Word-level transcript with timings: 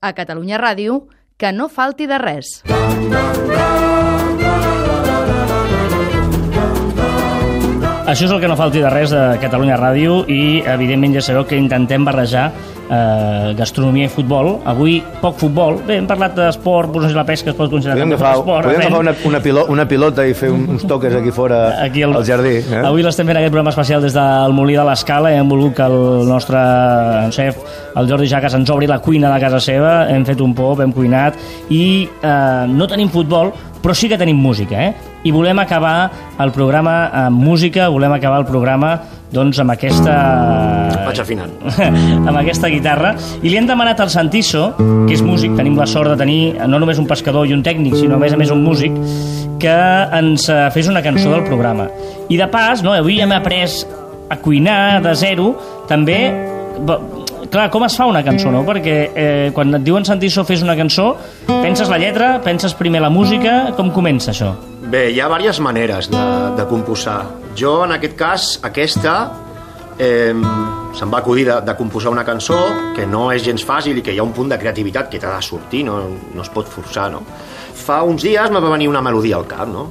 A 0.00 0.12
Catalunya 0.12 0.58
Ràdio, 0.60 1.06
que 1.40 1.52
no 1.56 1.68
falti 1.72 2.06
de 2.06 2.18
res. 2.20 2.60
Això 8.06 8.28
és 8.28 8.30
el 8.30 8.38
que 8.38 8.46
no 8.46 8.54
falti 8.54 8.78
de 8.78 8.90
res 8.92 9.10
de 9.10 9.20
Catalunya 9.42 9.74
Ràdio 9.80 10.20
i, 10.30 10.60
evidentment, 10.62 11.16
ja 11.16 11.22
sabeu 11.26 11.42
que 11.48 11.56
intentem 11.58 12.04
barrejar 12.06 12.44
eh, 12.86 13.54
gastronomia 13.58 14.06
i 14.06 14.12
futbol. 14.12 14.60
Avui, 14.64 15.00
poc 15.18 15.40
futbol. 15.40 15.80
Bé, 15.88 15.96
hem 15.98 16.06
parlat 16.06 16.36
d'esport, 16.38 16.94
sé 17.02 17.10
la 17.16 17.24
pesca 17.26 17.50
es 17.50 17.56
pot 17.58 17.66
considerar 17.72 17.96
Podríem 17.98 18.12
com 18.14 18.20
agafar, 18.20 18.38
esport. 18.38 18.68
podríem 18.68 18.84
realment. 18.84 19.08
agafar 19.10 19.26
una, 19.26 19.32
una, 19.32 19.42
pilo, 19.42 19.64
una 19.74 19.88
pilota 19.90 20.22
i 20.22 20.36
fer 20.38 20.52
un, 20.54 20.68
uns 20.76 20.86
toques 20.86 21.16
aquí 21.18 21.34
fora 21.34 21.82
Aquí 21.82 22.04
al, 22.06 22.14
al 22.14 22.28
jardí. 22.28 22.54
Eh? 22.62 22.84
Avui 22.84 23.02
l'estem 23.02 23.26
fent 23.26 23.40
aquest 23.40 23.50
programa 23.50 23.74
especial 23.74 24.06
des 24.06 24.14
del 24.14 24.54
Molí 24.54 24.78
de 24.78 24.86
l'Escala 24.86 25.34
i 25.34 25.40
hem 25.40 25.50
volgut 25.50 25.74
que 25.80 25.90
el 25.90 26.30
nostre 26.30 26.62
chef, 27.34 27.58
el 27.96 28.06
Jordi 28.06 28.30
Jaques, 28.30 28.54
ens 28.54 28.70
obri 28.70 28.86
la 28.86 29.00
cuina 29.02 29.34
de 29.34 29.42
casa 29.42 29.58
seva. 29.58 29.96
Hem 30.14 30.22
fet 30.30 30.40
un 30.46 30.54
pop, 30.54 30.78
hem 30.80 30.94
cuinat 30.94 31.34
i 31.74 32.06
eh, 32.06 32.70
no 32.70 32.86
tenim 32.86 33.10
futbol, 33.10 33.50
però 33.82 33.94
sí 33.98 34.06
que 34.08 34.18
tenim 34.18 34.38
música, 34.38 34.78
eh? 34.92 34.94
I 35.26 35.32
volem 35.34 35.58
acabar 35.58 35.96
el 36.38 36.52
programa 36.54 37.08
amb 37.26 37.42
música, 37.42 37.88
volem 37.90 38.14
acabar 38.14 38.38
el 38.44 38.46
programa 38.46 38.94
doncs 39.32 39.58
amb 39.58 39.74
aquesta... 39.74 40.14
Vaig 41.06 41.20
afinant. 41.22 41.52
amb 42.28 42.36
aquesta 42.38 42.70
guitarra 42.70 43.12
i 43.40 43.50
li 43.50 43.58
hem 43.58 43.66
demanat 43.68 44.00
al 44.04 44.10
Santiso, 44.12 44.68
que 44.78 45.16
és 45.16 45.24
músic, 45.26 45.56
tenim 45.58 45.76
la 45.78 45.88
sort 45.90 46.12
de 46.12 46.18
tenir 46.20 46.40
no 46.70 46.80
només 46.82 47.00
un 47.02 47.08
pescador 47.10 47.48
i 47.48 47.54
un 47.56 47.64
tècnic, 47.66 47.96
sinó 47.98 48.16
a 48.18 48.22
més 48.22 48.34
a 48.36 48.40
més 48.40 48.52
un 48.54 48.62
músic, 48.64 48.94
que 49.62 49.76
ens 50.20 50.48
eh, 50.52 50.66
fes 50.74 50.90
una 50.92 51.02
cançó 51.02 51.32
del 51.32 51.46
programa. 51.46 51.88
I 52.30 52.38
de 52.38 52.48
pas, 52.52 52.82
no, 52.86 52.94
avui 52.94 53.20
hem 53.22 53.34
après 53.34 53.82
a 54.30 54.38
cuinar 54.42 55.02
de 55.02 55.14
zero, 55.18 55.54
també... 55.90 56.20
Clar, 57.46 57.68
com 57.70 57.84
es 57.86 57.94
fa 57.96 58.08
una 58.10 58.24
cançó, 58.26 58.50
no? 58.50 58.64
Perquè 58.66 58.94
eh, 59.06 59.50
quan 59.54 59.78
et 59.78 59.84
diuen 59.86 60.04
Santiso 60.04 60.42
fes 60.44 60.64
una 60.66 60.74
cançó, 60.76 61.12
penses 61.46 61.88
la 61.88 61.98
lletra, 62.02 62.34
penses 62.44 62.74
primer 62.74 63.04
la 63.04 63.12
música, 63.12 63.70
com 63.78 63.92
comença 63.94 64.32
això? 64.34 64.50
Bé, 64.86 65.08
hi 65.10 65.18
ha 65.18 65.26
diverses 65.26 65.58
maneres 65.58 66.06
de, 66.12 66.22
de 66.54 66.64
composar. 66.70 67.18
Jo, 67.58 67.80
en 67.82 67.96
aquest 67.96 68.14
cas, 68.14 68.44
aquesta, 68.68 69.14
eh, 69.98 70.30
se'm 70.94 71.10
va 71.10 71.18
acudir 71.18 71.48
de, 71.48 71.56
de 71.66 71.74
composar 71.74 72.12
una 72.14 72.22
cançó 72.24 72.58
que 72.94 73.06
no 73.10 73.24
és 73.34 73.42
gens 73.42 73.64
fàcil 73.66 73.98
i 73.98 74.04
que 74.06 74.14
hi 74.14 74.20
ha 74.22 74.26
un 74.26 74.34
punt 74.36 74.52
de 74.52 74.58
creativitat 74.62 75.10
que 75.10 75.18
t'ha 75.18 75.34
de 75.34 75.42
sortir, 75.42 75.82
no, 75.88 75.98
no 76.30 76.44
es 76.44 76.52
pot 76.54 76.70
forçar, 76.70 77.08
no? 77.10 77.24
Fa 77.82 78.04
uns 78.06 78.22
dies 78.28 78.54
me 78.54 78.62
va 78.62 78.70
venir 78.76 78.86
una 78.92 79.02
melodia 79.02 79.40
al 79.40 79.48
cap, 79.50 79.66
no? 79.66 79.88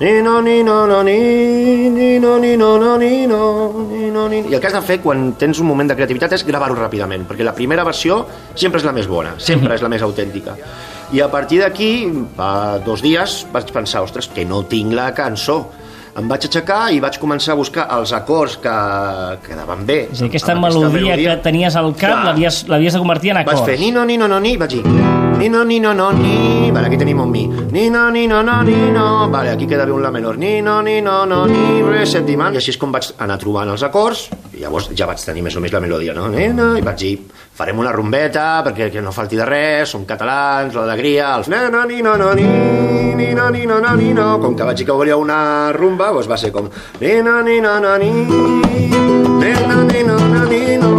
Ni 0.00 0.22
no 0.22 0.40
ni 0.40 0.62
no 0.62 0.86
no 0.86 1.02
ni 1.04 1.90
ni 1.90 2.18
no 2.18 2.38
ni 2.38 2.56
no 2.56 2.78
no 2.78 2.96
ni 2.96 3.26
no 3.26 3.84
ni 3.90 4.06
no 4.10 4.28
ni 4.30 4.38
i 4.48 4.54
el 4.54 4.60
que 4.60 4.70
has 4.70 4.72
de 4.72 4.80
fer 4.80 4.96
quan 5.04 5.34
tens 5.36 5.60
un 5.60 5.68
moment 5.68 5.90
de 5.90 5.96
creativitat 5.98 6.32
és 6.38 6.44
gravar-ho 6.48 6.72
ràpidament 6.78 7.26
perquè 7.28 7.44
la 7.44 7.52
primera 7.52 7.84
versió 7.84 8.22
sempre 8.54 8.80
és 8.80 8.86
la 8.88 8.94
més 8.96 9.10
bona 9.12 9.34
sempre 9.36 9.76
és 9.76 9.84
la 9.84 9.92
més 9.92 10.00
autèntica. 10.00 10.56
I 11.12 11.20
a 11.20 11.28
partir 11.28 11.60
d'aquí 11.60 11.92
fa 12.32 12.80
dos 12.80 13.04
dies 13.04 13.42
vaig 13.52 13.76
pensar 13.76 14.00
ostres 14.08 14.30
que 14.32 14.48
no 14.48 14.62
tinc 14.64 14.96
la 14.96 15.10
cançó. 15.12 15.66
Em 16.16 16.32
vaig 16.32 16.48
aixecar 16.48 16.82
i 16.96 17.04
vaig 17.04 17.20
començar 17.20 17.52
a 17.52 17.60
buscar 17.60 17.90
els 17.98 18.16
acords 18.16 18.56
que 18.56 18.76
quedaven 19.44 19.84
bé. 19.84 20.06
És 20.08 20.16
a 20.16 20.24
dir, 20.24 20.32
aquesta 20.32 20.56
amb 20.56 20.64
melodia, 20.64 21.20
que 21.20 21.40
tenies 21.44 21.76
al 21.76 21.92
cap 21.92 22.24
l'havies 22.32 22.64
de 22.64 22.98
convertir 22.98 23.36
en 23.36 23.44
acords. 23.44 23.66
Vaig 23.66 23.74
fer 23.74 23.82
ni 23.84 23.92
no 23.92 24.08
ni 24.08 24.16
no 24.16 24.32
no 24.32 24.40
ni, 24.40 24.56
vaig 24.56 24.80
dir 24.80 25.19
ni 25.40 25.48
no 25.48 25.64
ni 25.64 25.80
no 25.80 26.12
ni, 26.12 26.70
vale, 26.70 26.86
aquí 26.88 26.98
tenim 26.98 27.20
un 27.20 27.30
mi. 27.30 27.46
Ni 27.48 27.88
no 27.88 28.10
ni 28.10 28.26
no 28.26 28.42
no 28.42 28.62
ni 28.62 28.90
no, 28.92 29.30
vale, 29.30 29.50
aquí 29.50 29.66
queda 29.66 29.86
bé 29.86 29.92
un 29.92 30.02
la 30.02 30.10
menor. 30.10 30.36
Ni 30.36 30.60
no 30.60 30.82
ni 30.82 31.00
no 31.00 31.24
ni, 31.24 31.80
re, 31.82 32.04
septiman. 32.04 32.52
I 32.52 32.60
així 32.60 32.74
és 32.74 32.78
com 32.78 32.92
vaig 32.92 33.08
anar 33.18 33.38
trobant 33.40 33.70
els 33.72 33.82
acords 33.82 34.28
i 34.52 34.60
llavors 34.60 34.90
ja 34.92 35.06
vaig 35.08 35.22
tenir 35.24 35.40
més 35.46 35.56
o 35.56 35.62
més 35.64 35.72
la 35.72 35.80
melodia, 35.80 36.12
no? 36.12 36.28
Ni, 36.28 36.48
no, 36.52 36.74
I 36.76 36.84
vaig 36.84 36.98
dir, 37.00 37.14
farem 37.56 37.80
una 37.80 37.92
rumbeta 37.96 38.60
perquè 38.66 38.90
que 38.92 39.00
no 39.00 39.14
falti 39.16 39.40
de 39.40 39.46
res, 39.48 39.88
som 39.94 40.04
catalans, 40.04 40.76
l'alegria, 40.76 41.32
els 41.38 41.48
na 41.48 41.70
no 41.72 41.86
ni 41.88 42.02
no 42.04 42.16
ni, 42.34 42.44
ni 43.16 43.32
no 43.32 43.48
ni 43.48 43.64
no 43.64 43.80
no 43.80 43.96
ni 43.96 44.12
no. 44.12 44.34
Com 44.44 44.56
que 44.56 44.68
vaig 44.68 44.76
dir 44.76 44.90
que 44.90 44.98
volia 45.00 45.16
una 45.16 45.72
rumba, 45.72 46.12
doncs 46.12 46.28
va 46.28 46.36
ser 46.36 46.52
com 46.52 46.68
ni 47.00 47.16
no 47.24 47.40
ni 47.40 47.60
no 47.64 47.78
ni, 47.80 48.12
ni 49.40 49.54
no 49.64 49.84
ni 49.88 50.04
no 50.04 50.18
no 50.18 50.44
ni 50.44 50.76
no 50.76 50.90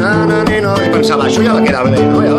na, 0.00 0.24
na, 0.26 0.42
ni, 0.44 0.60
no. 0.64 0.74
I 0.80 0.88
pensava, 0.92 1.26
això 1.28 1.42
ja 1.44 1.54
va 1.56 1.62
quedar 1.64 1.84
bé, 1.86 2.00
no? 2.08 2.20
Ja 2.24 2.29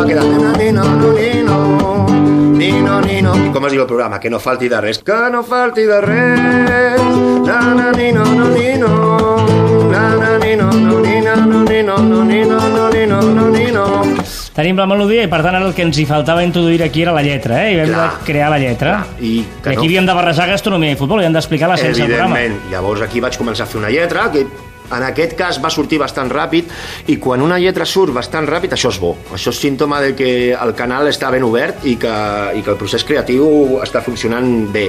com 3.62 3.68
es 3.70 3.74
diu 3.76 3.82
el 3.84 3.86
programa? 3.86 4.18
Que 4.18 4.28
no 4.30 4.40
falti 4.42 4.66
de 4.68 4.80
res. 4.82 4.98
Que 5.06 5.16
no 5.30 5.44
falti 5.46 5.84
de 5.86 6.00
res. 6.02 7.02
Na, 7.46 7.60
na, 7.78 7.92
ni, 7.94 8.08
no, 8.12 8.24
no, 8.24 8.48
ni, 8.50 8.72
no. 8.74 9.36
Na, 9.92 10.00
na, 10.18 10.30
ni, 10.42 10.56
no, 10.56 10.70
no, 10.72 10.98
ni, 10.98 11.20
na, 11.22 11.36
no, 11.36 11.62
ni, 11.62 11.82
no, 11.86 11.96
no, 11.98 12.24
ni, 12.24 12.40
no, 12.44 12.58
no, 12.58 12.88
ni, 12.90 13.06
no, 13.06 13.20
no, 13.22 13.46
ni, 13.54 13.66
no. 13.70 13.84
Tenim 14.56 14.76
la 14.82 14.86
melodia 14.90 15.22
i 15.24 15.30
per 15.30 15.40
tant 15.46 15.54
ara 15.60 15.68
el 15.68 15.76
que 15.76 15.84
ens 15.86 15.96
hi 16.02 16.04
faltava 16.08 16.42
introduir 16.44 16.82
aquí 16.84 17.04
era 17.06 17.14
la 17.14 17.22
lletra, 17.22 17.62
eh? 17.68 17.76
I 17.76 17.78
vam 17.84 17.92
Clar. 17.94 18.08
de 18.18 18.26
crear 18.26 18.50
la 18.50 18.58
lletra. 18.58 18.96
Clar, 19.04 19.22
i 19.22 19.32
I 19.38 19.46
que 19.62 19.70
aquí 19.70 19.78
no- 19.78 19.86
havíem 19.86 20.10
de 20.10 20.18
barrejar 20.18 20.48
gastronomia 20.50 20.92
i 20.92 20.98
futbol, 20.98 21.22
i 21.22 21.28
hem 21.30 21.32
d'explicar 21.38 21.70
la 21.70 21.76
sense 21.78 22.00
del 22.02 22.10
programa. 22.10 22.40
Evidentment. 22.40 22.72
Llavors 22.74 23.06
aquí 23.06 23.20
vaig 23.22 23.38
començar 23.38 23.62
a 23.64 23.70
fer 23.70 23.78
una 23.80 23.90
lletra 23.94 24.26
que 24.32 24.44
en 24.96 25.06
aquest 25.06 25.36
cas 25.38 25.60
va 25.62 25.70
sortir 25.72 26.00
bastant 26.02 26.30
ràpid 26.32 26.70
i 27.12 27.18
quan 27.22 27.42
una 27.44 27.58
lletra 27.62 27.86
surt 27.88 28.14
bastant 28.14 28.48
ràpid 28.48 28.74
això 28.76 28.92
és 28.92 29.00
bo, 29.02 29.14
això 29.34 29.52
és 29.52 29.60
símptoma 29.62 30.00
de 30.02 30.14
que 30.18 30.30
el 30.52 30.74
canal 30.78 31.08
està 31.10 31.30
ben 31.32 31.46
obert 31.46 31.86
i 31.88 31.96
que, 32.00 32.14
i 32.58 32.62
que 32.62 32.74
el 32.74 32.80
procés 32.80 33.04
creatiu 33.08 33.78
està 33.82 34.02
funcionant 34.04 34.48
bé 34.72 34.88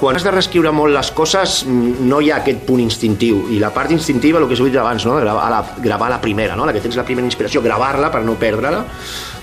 quan 0.00 0.16
has 0.16 0.26
de 0.26 0.34
reescriure 0.34 0.72
molt 0.74 0.94
les 0.94 1.10
coses 1.16 1.62
no 1.66 2.20
hi 2.20 2.32
ha 2.32 2.40
aquest 2.42 2.64
punt 2.66 2.82
instintiu 2.84 3.44
i 3.54 3.60
la 3.62 3.72
part 3.74 3.92
instintiva, 3.94 4.40
el 4.40 4.48
que 4.48 4.56
us 4.56 4.64
he 4.64 4.70
dit 4.70 4.80
abans 4.80 5.06
no? 5.06 5.18
gravar, 5.20 5.46
la, 5.52 5.62
gravar 5.84 6.10
la 6.10 6.20
primera, 6.20 6.56
no? 6.56 6.66
la 6.66 6.74
que 6.74 6.82
tens 6.84 6.98
la 6.98 7.06
primera 7.06 7.26
inspiració 7.28 7.62
gravar-la 7.64 8.10
per 8.12 8.24
no 8.26 8.38
perdre-la 8.40 8.84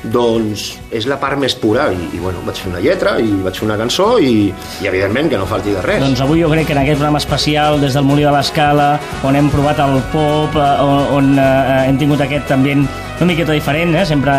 doncs 0.03 0.79
és 0.89 1.05
la 1.09 1.19
part 1.21 1.37
més 1.37 1.53
pura 1.57 1.91
i, 1.93 1.99
i 2.15 2.21
bueno, 2.21 2.41
vaig 2.47 2.57
fer 2.57 2.71
una 2.71 2.81
lletra 2.81 3.17
i 3.21 3.29
vaig 3.43 3.59
fer 3.59 3.67
una 3.67 3.77
cançó 3.77 4.15
i, 4.17 4.49
i 4.81 4.89
evidentment 4.89 5.29
que 5.29 5.37
no 5.37 5.45
falti 5.49 5.75
de 5.75 5.83
res 5.85 6.01
Doncs 6.01 6.23
avui 6.25 6.41
jo 6.41 6.49
crec 6.49 6.69
que 6.69 6.75
en 6.75 6.81
aquest 6.81 6.97
programa 6.97 7.21
especial 7.21 7.79
des 7.81 7.93
del 7.97 8.07
Molí 8.07 8.25
de 8.25 8.33
l'Escala, 8.33 8.89
on 9.27 9.37
hem 9.37 9.51
provat 9.53 9.79
el 9.83 9.99
pop, 10.13 10.57
eh, 10.57 10.67
on, 10.81 11.05
on 11.19 11.31
eh, 11.37 11.85
hem 11.85 12.01
tingut 12.01 12.25
aquest 12.25 12.51
ambient 12.57 12.87
una 13.21 13.29
miqueta 13.29 13.53
diferent, 13.53 13.93
eh? 13.93 14.05
sempre 14.09 14.33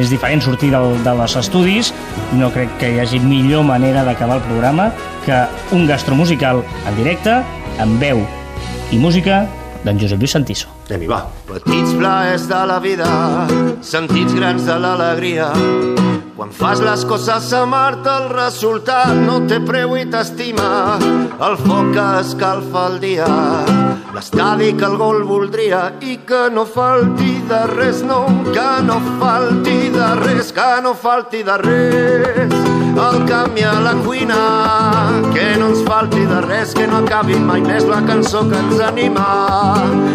és 0.00 0.10
diferent 0.10 0.42
sortir 0.42 0.72
del, 0.72 0.96
de 1.06 1.12
els 1.14 1.36
estudis, 1.38 1.92
no 2.34 2.50
crec 2.50 2.72
que 2.80 2.90
hi 2.90 2.98
hagi 2.98 3.22
millor 3.22 3.62
manera 3.68 4.02
d'acabar 4.02 4.40
el 4.40 4.46
programa 4.48 4.90
que 5.22 5.44
un 5.76 5.86
gastromusical 5.86 6.64
en 6.82 6.98
directe, 6.98 7.38
amb 7.78 8.02
veu 8.02 8.26
i 8.90 8.98
música 8.98 9.44
d'en 9.86 10.02
Josep 10.02 10.18
Lluís 10.18 10.34
Santiso. 10.34 10.73
Anem-hi, 10.84 11.06
va. 11.08 11.22
Petits 11.48 11.94
plaers 11.96 12.42
de 12.50 12.58
la 12.68 12.76
vida, 12.78 13.08
sentits 13.80 14.34
grans 14.36 14.66
de 14.68 14.74
l'alegria. 14.82 15.46
Quan 16.36 16.50
fas 16.52 16.82
les 16.84 17.04
coses 17.08 17.46
a 17.56 17.62
Marta, 17.64 18.18
el 18.20 18.28
resultat 18.34 19.14
no 19.16 19.38
té 19.48 19.62
preu 19.64 19.94
i 19.96 20.04
t'estima. 20.12 20.98
El 21.46 21.56
foc 21.62 21.88
que 21.94 22.04
escalfa 22.20 22.82
el 22.90 22.98
dia, 23.00 23.30
l'estadi 24.12 24.74
que 24.76 24.84
el 24.90 24.98
gol 25.00 25.24
voldria 25.24 25.86
i 26.04 26.18
que 26.28 26.50
no 26.52 26.66
falti 26.68 27.38
de 27.48 27.62
res, 27.72 28.02
no, 28.04 28.26
que 28.52 28.68
no 28.84 28.98
falti 29.22 29.88
de 29.94 30.10
res, 30.20 30.52
que 30.52 30.68
no 30.84 30.92
falti 30.92 31.40
de 31.48 31.56
res. 31.64 32.58
El 32.94 33.24
canvi 33.30 33.64
a 33.64 33.78
la 33.88 33.96
cuina, 34.04 34.42
falti 36.04 36.26
de 36.26 36.40
res, 36.42 36.74
que 36.74 36.86
no 36.86 36.98
acabi 36.98 37.34
mai 37.40 37.62
més 37.64 37.84
la 37.88 38.02
cançó 38.04 38.42
que 38.48 38.58
ens 38.58 38.80
anima 38.80 39.24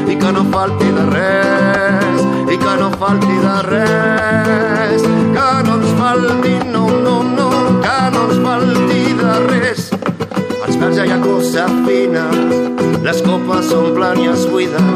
i 0.05 0.15
que 0.21 0.31
no 0.35 0.43
falti 0.53 0.85
de 0.93 1.05
res, 1.09 2.21
i 2.53 2.57
que 2.61 2.73
no 2.77 2.89
falti 3.01 3.37
de 3.41 3.55
res, 3.65 5.07
que 5.33 5.47
no 5.65 5.79
ens 5.79 5.95
falti, 5.97 6.53
no, 6.69 6.85
no, 7.05 7.15
no, 7.23 7.49
que 7.81 7.97
no 8.13 8.25
ens 8.27 8.37
falti 8.45 9.01
de 9.17 9.33
res. 9.47 9.89
Els 10.67 10.77
verds 10.77 10.97
ja 10.99 11.07
hi 11.09 11.15
ha 11.15 11.21
cosa 11.25 11.65
fina, 11.87 12.27
les 13.01 13.25
copes 13.25 13.71
s'omplen 13.73 14.25
i 14.25 14.29
es 14.29 14.45
buiden. 14.51 14.93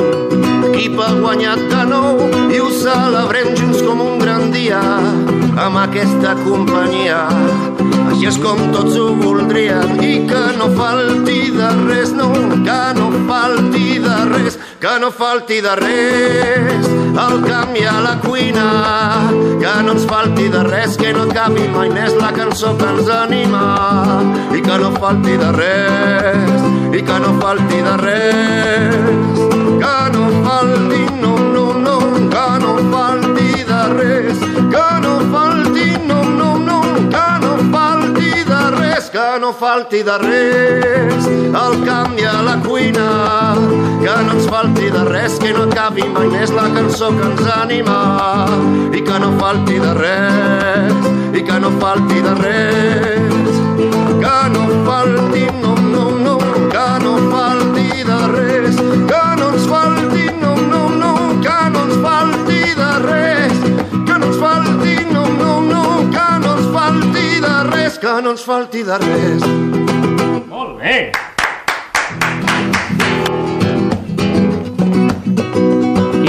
L'equip 0.61 0.99
ha 1.01 1.13
guanyat 1.17 1.69
de 1.73 1.85
nou 1.89 2.27
i 2.53 2.61
ho 2.61 2.69
celebrem 2.83 3.55
junts 3.57 3.81
com 3.81 4.05
un 4.05 4.12
amb 5.63 5.79
aquesta 5.79 6.33
companyia. 6.43 7.19
Així 8.09 8.27
és 8.27 8.37
com 8.43 8.59
tots 8.73 8.97
ho 8.99 9.05
voldrien 9.19 9.95
i 10.03 10.13
que 10.27 10.41
no 10.57 10.67
falti 10.75 11.39
de 11.55 11.69
res, 11.85 12.11
no, 12.17 12.29
que 12.65 12.79
no 12.97 13.07
falti 13.29 13.99
de 14.03 14.17
res, 14.31 14.59
que 14.83 14.93
no 14.99 15.11
falti 15.15 15.61
de 15.63 15.75
res. 15.79 16.89
El 17.23 17.43
canvi 17.45 17.85
a 17.87 17.95
la 18.03 18.13
cuina, 18.25 18.67
que 19.61 19.73
no 19.85 19.95
ens 19.95 20.07
falti 20.09 20.49
de 20.51 20.63
res, 20.67 20.97
que 20.99 21.13
no 21.15 21.27
acabi 21.29 21.67
mai 21.75 21.93
més 21.93 22.15
la 22.19 22.33
cançó 22.35 22.75
que 22.79 22.89
ens 22.95 23.11
anima 23.21 23.63
i 24.51 24.61
que 24.65 24.79
no 24.83 24.91
falti 24.99 25.39
de 25.39 25.51
res, 25.59 26.69
i 26.91 27.05
que 27.07 27.19
no 27.23 27.35
falti 27.39 27.83
de 27.87 27.97
res, 28.03 29.52
que 39.13 39.39
no 39.39 39.53
falti 39.53 40.01
de 40.01 40.17
res, 40.17 41.25
el 41.27 41.75
canvi 41.85 42.23
a 42.23 42.41
la 42.41 42.55
cuina, 42.63 43.09
que 44.01 44.15
no 44.25 44.33
ens 44.33 44.47
falti 44.49 44.89
de 44.89 45.03
res, 45.05 45.35
que 45.37 45.51
no 45.53 45.67
acabi 45.67 46.07
mai 46.15 46.31
més 46.31 46.49
la 46.57 46.63
cançó 46.73 47.11
que 47.13 47.27
ens 47.27 47.43
anima 47.59 47.99
i 48.89 49.03
que 49.05 49.19
no 49.21 49.29
falti 49.37 49.77
de 49.83 49.93
res, 49.99 51.05
i 51.37 51.45
que 51.45 51.59
no 51.61 51.69
falti 51.83 52.25
de 52.25 52.33
res, 52.41 53.22
no 68.23 68.31
ens 68.31 68.43
falti 68.47 68.85
de 68.87 68.97
res. 69.03 69.43
Molt 70.47 70.79
bé! 70.79 71.32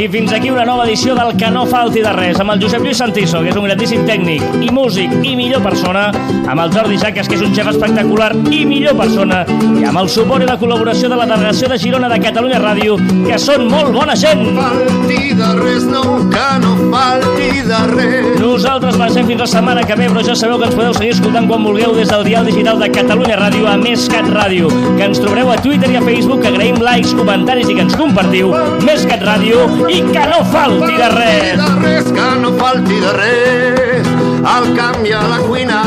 I 0.04 0.08
fins 0.08 0.34
aquí 0.34 0.50
una 0.50 0.66
nova 0.66 0.84
edició 0.84 1.14
del 1.16 1.30
Que 1.40 1.48
no 1.48 1.62
falti 1.64 2.02
de 2.04 2.10
res, 2.12 2.36
amb 2.42 2.52
el 2.52 2.60
Josep 2.60 2.82
Lluís 2.84 2.98
Santiso, 3.00 3.38
que 3.40 3.48
és 3.48 3.56
un 3.56 3.64
gratíssim 3.64 4.02
tècnic 4.04 4.42
i 4.60 4.68
músic 4.74 5.12
i 5.24 5.32
millor 5.38 5.62
persona, 5.64 6.10
amb 6.44 6.60
el 6.60 6.72
Jordi 6.74 6.98
Jaques, 7.00 7.30
que 7.30 7.38
és 7.38 7.44
un 7.46 7.54
xef 7.56 7.70
espectacular 7.70 8.26
i 8.52 8.66
millor 8.68 8.98
persona, 8.98 9.38
i 9.80 9.86
amb 9.88 10.02
el 10.02 10.10
suport 10.12 10.44
i 10.44 10.48
la 10.50 10.58
col·laboració 10.60 11.08
de 11.08 11.16
la 11.16 11.24
delegació 11.30 11.70
de 11.72 11.78
Girona 11.80 12.10
de 12.12 12.18
Catalunya 12.20 12.60
Ràdio, 12.60 12.98
que 13.24 13.38
són 13.40 13.64
molt 13.70 13.94
bona 13.96 14.12
gent. 14.14 14.44
falti 14.58 15.32
de 15.38 15.48
res, 15.62 15.86
no, 15.88 16.02
que 16.34 16.50
no 16.60 16.74
falti 16.92 17.64
de 17.64 17.80
res. 17.94 18.28
Nosaltres 18.42 19.00
marxem 19.00 19.26
fins 19.32 19.40
la 19.40 19.48
setmana 19.54 19.86
que 19.88 19.96
ve, 19.96 20.10
però 20.12 20.26
ja 20.26 20.36
sabeu 20.36 20.60
que 20.60 20.68
ens 20.68 20.76
podeu 20.76 20.92
seguir 20.98 21.14
escoltant 21.16 21.48
quan 21.48 21.64
vulgueu 21.64 21.96
des 21.96 22.12
del 22.12 22.26
dial 22.28 22.44
digital 22.44 22.78
de 22.78 22.90
Catalunya 22.92 23.40
Ràdio 23.40 23.72
a 23.72 23.78
Més 23.80 24.04
Cat 24.12 24.28
Ràdio, 24.28 24.68
que 24.98 25.08
ens 25.08 25.24
trobareu 25.24 25.54
a 25.54 25.56
Twitter 25.64 25.88
i 25.94 25.96
a 25.96 26.04
Facebook, 26.04 26.44
que 26.44 26.52
agraïm 26.52 26.76
likes, 26.84 27.16
comentaris 27.16 27.72
i 27.72 27.80
que 27.80 27.86
ens 27.88 27.96
compartiu. 27.96 28.52
Més 28.84 29.08
Cat 29.08 29.24
Ràdio 29.24 29.64
i 29.88 29.93
que 30.02 30.26
no 30.26 30.44
falti 30.44 30.96
de 30.96 31.08
res. 31.08 31.56
de 31.56 31.68
res, 31.80 32.04
que 32.04 32.40
no 32.40 32.52
falti 32.58 33.00
de 33.00 33.12
res. 33.12 34.08
Al 34.44 34.74
camp 34.76 35.06
i 35.06 35.12
a 35.12 35.22
la 35.22 35.38
cuina, 35.38 35.80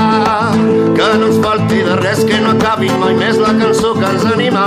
que 0.96 1.08
no 1.20 1.28
ens 1.28 1.40
falti 1.44 1.82
de 1.84 1.96
res, 2.00 2.24
que 2.26 2.40
no 2.40 2.52
acabi 2.56 2.90
mai 2.90 3.14
més 3.14 3.38
la 3.38 3.54
cançó 3.60 3.94
que 4.00 4.06
ens 4.06 4.26
anima 4.26 4.64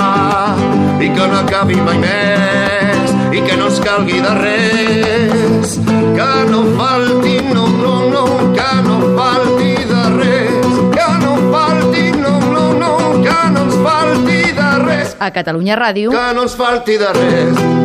i 1.00 1.08
que 1.08 1.26
no 1.26 1.40
acabi 1.40 1.80
mai 1.80 1.98
més 1.98 3.14
i 3.34 3.40
que 3.40 3.56
no 3.56 3.66
ens 3.70 3.80
calgui 3.80 4.20
de 4.20 4.34
res. 4.38 5.76
Que 5.88 6.30
no 6.50 6.62
falti, 6.78 7.36
no, 7.54 7.66
no, 7.80 7.96
no, 8.12 8.24
que 8.54 8.70
no 8.86 9.00
falti 9.18 9.74
de 9.90 10.04
res. 10.18 10.72
Que 10.94 11.10
no 11.24 11.36
falti, 11.50 12.10
no, 12.12 12.38
no, 12.52 12.72
no, 12.78 12.96
que 13.24 13.38
no 13.56 13.66
ens 13.66 13.78
falti 13.86 14.42
de 14.60 14.72
res. 14.86 15.16
A 15.18 15.32
Catalunya 15.32 15.80
Ràdio 15.80 16.10
Que 16.14 16.26
no 16.34 16.46
ens 16.46 16.58
falti 16.58 17.00
de 17.00 17.14
res. 17.16 17.79